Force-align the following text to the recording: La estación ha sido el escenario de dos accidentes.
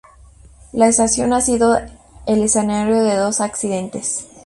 La 0.73 0.87
estación 0.87 1.31
ha 1.31 1.41
sido 1.41 1.77
el 2.25 2.41
escenario 2.41 3.03
de 3.03 3.17
dos 3.17 3.39
accidentes. 3.39 4.27